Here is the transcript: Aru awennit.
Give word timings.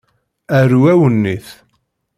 Aru 0.57 0.79
awennit. 0.91 1.47